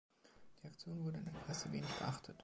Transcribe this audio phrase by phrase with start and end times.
[0.63, 2.35] Die Aktion wurde in der Presse wenig beachtet.